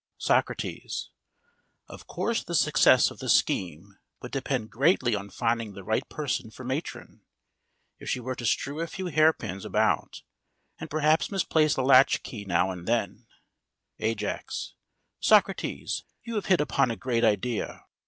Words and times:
SOCRATES: 0.17 1.11
Of 1.87 2.07
course 2.07 2.43
the 2.43 2.55
success 2.55 3.11
of 3.11 3.19
the 3.19 3.29
scheme 3.29 3.99
would 4.19 4.31
depend 4.31 4.71
greatly 4.71 5.13
on 5.13 5.29
finding 5.29 5.73
the 5.73 5.83
right 5.83 6.09
person 6.09 6.49
for 6.49 6.63
matron. 6.63 7.21
If 7.99 8.09
she 8.09 8.19
were 8.19 8.33
to 8.37 8.45
strew 8.47 8.79
a 8.81 8.87
few 8.87 9.05
hairpins 9.05 9.63
about 9.63 10.23
and 10.79 10.89
perhaps 10.89 11.29
misplace 11.29 11.77
a 11.77 11.83
latch 11.83 12.23
key 12.23 12.45
now 12.45 12.71
and 12.71 12.87
then 12.87 13.27
AJAX: 13.99 14.73
Socrates, 15.19 16.03
you 16.23 16.33
have 16.33 16.47
hit 16.47 16.61
upon 16.61 16.89
a 16.89 16.95
great 16.95 17.23
idea. 17.23 17.85